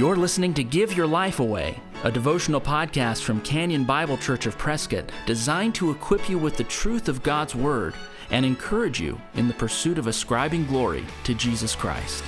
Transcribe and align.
You're 0.00 0.16
listening 0.16 0.54
to 0.54 0.64
Give 0.64 0.96
Your 0.96 1.06
Life 1.06 1.40
Away, 1.40 1.78
a 2.04 2.10
devotional 2.10 2.58
podcast 2.58 3.22
from 3.22 3.42
Canyon 3.42 3.84
Bible 3.84 4.16
Church 4.16 4.46
of 4.46 4.56
Prescott 4.56 5.12
designed 5.26 5.74
to 5.74 5.90
equip 5.90 6.26
you 6.26 6.38
with 6.38 6.56
the 6.56 6.64
truth 6.64 7.06
of 7.06 7.22
God's 7.22 7.54
Word 7.54 7.92
and 8.30 8.46
encourage 8.46 8.98
you 8.98 9.20
in 9.34 9.46
the 9.46 9.52
pursuit 9.52 9.98
of 9.98 10.06
ascribing 10.06 10.64
glory 10.64 11.04
to 11.24 11.34
Jesus 11.34 11.74
Christ. 11.74 12.24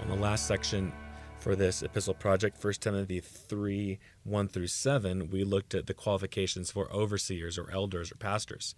On 0.00 0.08
the 0.08 0.14
last 0.14 0.46
section 0.46 0.92
for 1.40 1.56
this 1.56 1.82
epistle 1.82 2.14
project, 2.14 2.62
1 2.62 2.74
Timothy 2.74 3.18
3 3.18 3.98
1 4.22 4.48
through 4.48 4.68
7, 4.68 5.28
we 5.28 5.42
looked 5.42 5.74
at 5.74 5.88
the 5.88 5.92
qualifications 5.92 6.70
for 6.70 6.88
overseers 6.92 7.58
or 7.58 7.68
elders 7.72 8.12
or 8.12 8.14
pastors. 8.14 8.76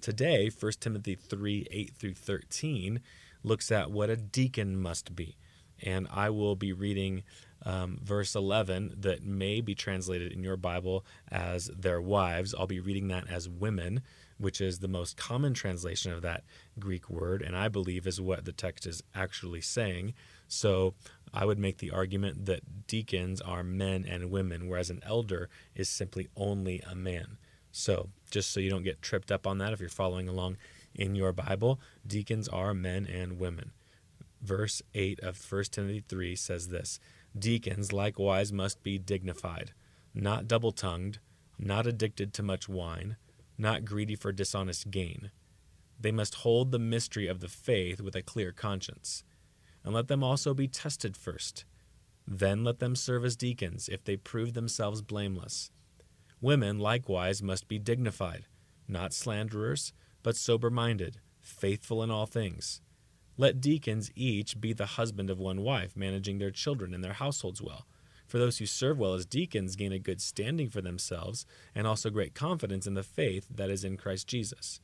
Today, 0.00 0.48
1 0.48 0.72
Timothy 0.78 1.16
3 1.16 1.66
8 1.72 1.92
through 1.96 2.14
13, 2.14 3.00
looks 3.42 3.70
at 3.70 3.90
what 3.90 4.10
a 4.10 4.16
deacon 4.16 4.80
must 4.80 5.14
be. 5.14 5.36
And 5.82 6.06
I 6.10 6.30
will 6.30 6.56
be 6.56 6.72
reading 6.72 7.22
um, 7.64 7.98
verse 8.02 8.34
11 8.34 8.94
that 9.00 9.24
may 9.24 9.60
be 9.60 9.74
translated 9.74 10.32
in 10.32 10.42
your 10.42 10.56
Bible 10.56 11.04
as 11.30 11.66
their 11.76 12.00
wives. 12.00 12.54
I'll 12.54 12.66
be 12.66 12.80
reading 12.80 13.08
that 13.08 13.28
as 13.28 13.48
women, 13.48 14.02
which 14.38 14.60
is 14.60 14.78
the 14.78 14.88
most 14.88 15.16
common 15.16 15.54
translation 15.54 16.12
of 16.12 16.22
that 16.22 16.44
Greek 16.78 17.10
word, 17.10 17.42
and 17.42 17.56
I 17.56 17.68
believe 17.68 18.06
is 18.06 18.20
what 18.20 18.44
the 18.44 18.52
text 18.52 18.86
is 18.86 19.02
actually 19.14 19.62
saying. 19.62 20.14
So 20.48 20.94
I 21.34 21.44
would 21.44 21.58
make 21.58 21.78
the 21.78 21.90
argument 21.90 22.46
that 22.46 22.86
deacons 22.86 23.40
are 23.40 23.64
men 23.64 24.06
and 24.08 24.30
women, 24.30 24.68
whereas 24.68 24.90
an 24.90 25.02
elder 25.04 25.48
is 25.74 25.88
simply 25.88 26.28
only 26.36 26.80
a 26.88 26.94
man. 26.94 27.38
So 27.72 28.10
just 28.30 28.52
so 28.52 28.60
you 28.60 28.70
don't 28.70 28.84
get 28.84 29.02
tripped 29.02 29.32
up 29.32 29.46
on 29.46 29.58
that, 29.58 29.72
if 29.72 29.80
you're 29.80 29.88
following 29.88 30.28
along 30.28 30.56
in 30.98 31.14
your 31.14 31.32
Bible, 31.32 31.80
deacons 32.06 32.48
are 32.48 32.74
men 32.74 33.06
and 33.06 33.38
women. 33.38 33.72
Verse 34.42 34.82
8 34.94 35.20
of 35.20 35.40
1 35.50 35.64
Timothy 35.70 36.04
3 36.08 36.36
says 36.36 36.68
this 36.68 37.00
Deacons 37.38 37.92
likewise 37.92 38.52
must 38.52 38.82
be 38.82 38.98
dignified, 38.98 39.72
not 40.14 40.48
double 40.48 40.72
tongued, 40.72 41.18
not 41.58 41.86
addicted 41.86 42.32
to 42.34 42.42
much 42.42 42.68
wine, 42.68 43.16
not 43.58 43.84
greedy 43.84 44.14
for 44.14 44.32
dishonest 44.32 44.90
gain. 44.90 45.30
They 45.98 46.12
must 46.12 46.36
hold 46.36 46.70
the 46.70 46.78
mystery 46.78 47.26
of 47.26 47.40
the 47.40 47.48
faith 47.48 48.00
with 48.00 48.14
a 48.14 48.22
clear 48.22 48.52
conscience. 48.52 49.24
And 49.84 49.94
let 49.94 50.08
them 50.08 50.22
also 50.22 50.52
be 50.52 50.68
tested 50.68 51.16
first. 51.16 51.64
Then 52.26 52.64
let 52.64 52.80
them 52.80 52.96
serve 52.96 53.24
as 53.24 53.36
deacons 53.36 53.88
if 53.88 54.04
they 54.04 54.16
prove 54.16 54.52
themselves 54.52 55.00
blameless. 55.00 55.70
Women 56.40 56.78
likewise 56.78 57.42
must 57.42 57.68
be 57.68 57.78
dignified, 57.78 58.46
not 58.88 59.14
slanderers 59.14 59.92
but 60.26 60.34
sober 60.34 60.70
minded, 60.70 61.18
faithful 61.40 62.02
in 62.02 62.10
all 62.10 62.26
things. 62.26 62.80
Let 63.36 63.60
deacons 63.60 64.10
each 64.16 64.60
be 64.60 64.72
the 64.72 64.96
husband 64.98 65.30
of 65.30 65.38
one 65.38 65.60
wife, 65.60 65.94
managing 65.94 66.38
their 66.38 66.50
children 66.50 66.92
and 66.92 67.04
their 67.04 67.12
households 67.12 67.62
well. 67.62 67.86
For 68.26 68.38
those 68.38 68.58
who 68.58 68.66
serve 68.66 68.98
well 68.98 69.14
as 69.14 69.24
deacons 69.24 69.76
gain 69.76 69.92
a 69.92 70.00
good 70.00 70.20
standing 70.20 70.68
for 70.68 70.80
themselves 70.80 71.46
and 71.76 71.86
also 71.86 72.10
great 72.10 72.34
confidence 72.34 72.88
in 72.88 72.94
the 72.94 73.04
faith 73.04 73.46
that 73.54 73.70
is 73.70 73.84
in 73.84 73.96
Christ 73.96 74.26
Jesus. 74.26 74.80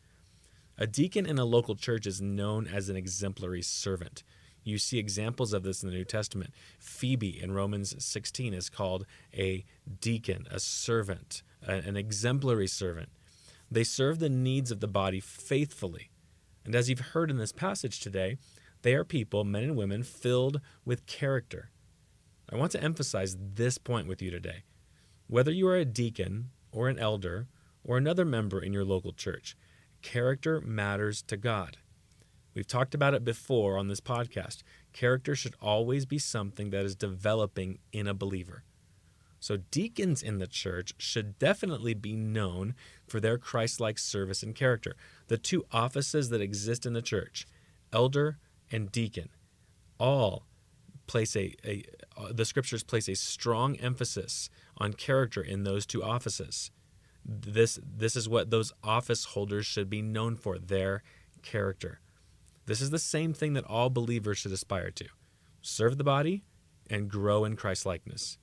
A 0.78 0.86
deacon 0.86 1.26
in 1.26 1.40
a 1.40 1.44
local 1.44 1.74
church 1.74 2.06
is 2.06 2.22
known 2.22 2.68
as 2.68 2.88
an 2.88 2.94
exemplary 2.94 3.62
servant. 3.62 4.22
You 4.62 4.78
see 4.78 5.00
examples 5.00 5.52
of 5.52 5.64
this 5.64 5.82
in 5.82 5.88
the 5.88 5.96
New 5.96 6.04
Testament. 6.04 6.54
Phoebe 6.78 7.42
in 7.42 7.50
Romans 7.50 7.96
16 7.98 8.54
is 8.54 8.70
called 8.70 9.06
a 9.34 9.64
deacon, 10.00 10.46
a 10.52 10.60
servant, 10.60 11.42
an 11.66 11.96
exemplary 11.96 12.68
servant. 12.68 13.08
They 13.72 13.84
serve 13.84 14.18
the 14.18 14.28
needs 14.28 14.70
of 14.70 14.80
the 14.80 14.86
body 14.86 15.18
faithfully. 15.18 16.10
And 16.62 16.74
as 16.74 16.90
you've 16.90 16.98
heard 17.00 17.30
in 17.30 17.38
this 17.38 17.52
passage 17.52 18.00
today, 18.00 18.36
they 18.82 18.94
are 18.94 19.02
people, 19.02 19.44
men 19.44 19.64
and 19.64 19.76
women, 19.76 20.02
filled 20.02 20.60
with 20.84 21.06
character. 21.06 21.70
I 22.52 22.56
want 22.56 22.72
to 22.72 22.82
emphasize 22.82 23.34
this 23.38 23.78
point 23.78 24.08
with 24.08 24.20
you 24.20 24.30
today. 24.30 24.64
Whether 25.26 25.52
you 25.52 25.66
are 25.68 25.76
a 25.76 25.86
deacon 25.86 26.50
or 26.70 26.90
an 26.90 26.98
elder 26.98 27.48
or 27.82 27.96
another 27.96 28.26
member 28.26 28.60
in 28.60 28.74
your 28.74 28.84
local 28.84 29.12
church, 29.12 29.56
character 30.02 30.60
matters 30.60 31.22
to 31.22 31.38
God. 31.38 31.78
We've 32.54 32.66
talked 32.66 32.94
about 32.94 33.14
it 33.14 33.24
before 33.24 33.78
on 33.78 33.88
this 33.88 34.00
podcast. 34.02 34.62
Character 34.92 35.34
should 35.34 35.54
always 35.62 36.04
be 36.04 36.18
something 36.18 36.68
that 36.70 36.84
is 36.84 36.94
developing 36.94 37.78
in 37.90 38.06
a 38.06 38.12
believer. 38.12 38.64
So, 39.42 39.56
deacons 39.56 40.22
in 40.22 40.38
the 40.38 40.46
church 40.46 40.94
should 40.98 41.36
definitely 41.36 41.94
be 41.94 42.14
known 42.14 42.76
for 43.08 43.18
their 43.18 43.38
Christ 43.38 43.80
like 43.80 43.98
service 43.98 44.44
and 44.44 44.54
character. 44.54 44.94
The 45.26 45.36
two 45.36 45.66
offices 45.72 46.28
that 46.28 46.40
exist 46.40 46.86
in 46.86 46.92
the 46.92 47.02
church, 47.02 47.44
elder 47.92 48.38
and 48.70 48.92
deacon, 48.92 49.30
all 49.98 50.44
place 51.08 51.34
a, 51.34 51.56
a 51.64 51.82
uh, 52.16 52.32
the 52.32 52.44
scriptures 52.44 52.84
place 52.84 53.08
a 53.08 53.16
strong 53.16 53.74
emphasis 53.78 54.48
on 54.78 54.92
character 54.92 55.42
in 55.42 55.64
those 55.64 55.86
two 55.86 56.04
offices. 56.04 56.70
This 57.24 57.80
this 57.84 58.14
is 58.14 58.28
what 58.28 58.50
those 58.50 58.72
office 58.84 59.24
holders 59.24 59.66
should 59.66 59.90
be 59.90 60.02
known 60.02 60.36
for, 60.36 60.56
their 60.56 61.02
character. 61.42 61.98
This 62.66 62.80
is 62.80 62.90
the 62.90 62.98
same 63.00 63.34
thing 63.34 63.54
that 63.54 63.64
all 63.64 63.90
believers 63.90 64.38
should 64.38 64.52
aspire 64.52 64.92
to. 64.92 65.08
Serve 65.62 65.98
the 65.98 66.04
body 66.04 66.44
and 66.88 67.10
grow 67.10 67.44
in 67.44 67.56
Christ 67.56 67.84
likeness 67.84 68.38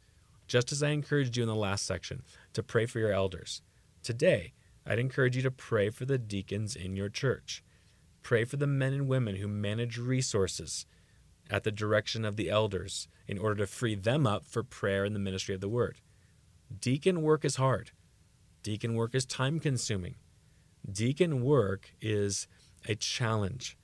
just 0.49 0.71
as 0.71 0.83
I 0.83 0.89
encouraged 0.89 1.37
you 1.37 1.43
in 1.43 1.47
the 1.47 1.55
last 1.55 1.85
section 1.85 2.23
to 2.53 2.63
pray 2.63 2.85
for 2.85 2.99
your 2.99 3.13
elders. 3.13 3.61
Today, 4.03 4.53
I'd 4.85 4.99
encourage 4.99 5.35
you 5.35 5.43
to 5.43 5.51
pray 5.51 5.91
for 5.91 6.05
the 6.05 6.17
deacons 6.17 6.75
in 6.75 6.95
your 6.95 7.09
church. 7.09 7.63
Pray 8.23 8.43
for 8.43 8.57
the 8.57 8.67
men 8.67 8.91
and 8.91 9.07
women 9.07 9.37
who 9.37 9.47
manage 9.47 9.97
resources 9.97 10.85
at 11.49 11.63
the 11.63 11.71
direction 11.71 12.25
of 12.25 12.35
the 12.35 12.49
elders 12.49 13.07
in 13.27 13.37
order 13.37 13.55
to 13.55 13.67
free 13.67 13.95
them 13.95 14.25
up 14.25 14.45
for 14.45 14.63
prayer 14.63 15.05
and 15.05 15.15
the 15.15 15.19
ministry 15.19 15.53
of 15.53 15.61
the 15.61 15.69
word. 15.69 16.01
Deacon 16.81 17.21
work 17.21 17.45
is 17.45 17.55
hard. 17.55 17.91
Deacon 18.63 18.95
work 18.95 19.15
is 19.15 19.25
time 19.25 19.59
consuming. 19.59 20.15
Deacon 20.91 21.43
work 21.43 21.93
is 22.01 22.47
a 22.87 22.95
challenge. 22.95 23.77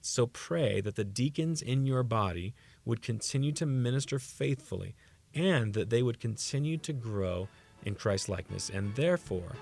So 0.00 0.26
pray 0.26 0.80
that 0.80 0.96
the 0.96 1.04
deacons 1.04 1.62
in 1.62 1.86
your 1.86 2.02
body 2.02 2.54
would 2.84 3.02
continue 3.02 3.52
to 3.52 3.66
minister 3.66 4.18
faithfully 4.18 4.94
and 5.34 5.72
that 5.74 5.90
they 5.90 6.02
would 6.02 6.20
continue 6.20 6.76
to 6.78 6.92
grow 6.92 7.48
in 7.84 7.94
Christ 7.94 8.28
likeness 8.28 8.70
and 8.70 8.94
therefore 8.94 9.52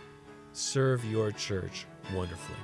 serve 0.52 1.04
your 1.04 1.32
church 1.32 1.86
wonderfully. 2.14 2.58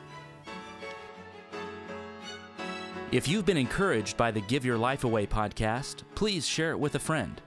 If 3.10 3.26
you've 3.26 3.46
been 3.46 3.56
encouraged 3.56 4.18
by 4.18 4.30
the 4.30 4.42
Give 4.42 4.66
Your 4.66 4.76
Life 4.76 5.04
Away 5.04 5.26
podcast, 5.26 6.02
please 6.14 6.46
share 6.46 6.72
it 6.72 6.78
with 6.78 6.94
a 6.94 6.98
friend. 6.98 7.40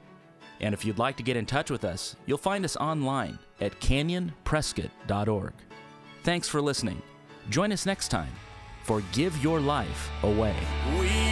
And 0.59 0.73
if 0.73 0.83
you'd 0.83 0.97
like 0.97 1.17
to 1.17 1.23
get 1.23 1.37
in 1.37 1.45
touch 1.45 1.69
with 1.69 1.85
us, 1.85 2.15
you'll 2.25 2.39
find 2.39 2.65
us 2.65 2.75
online 2.77 3.37
at 3.59 3.79
canyonprescott.org. 3.79 5.53
Thanks 6.23 6.47
for 6.47 6.61
listening. 6.61 7.01
Join 7.49 7.71
us 7.71 7.85
next 7.85 8.07
time 8.07 8.31
for 8.83 9.01
Give 9.11 9.35
Your 9.43 9.59
Life 9.59 10.09
Away. 10.23 10.55
We 10.99 11.07
are 11.07 11.07
alive. 11.07 11.30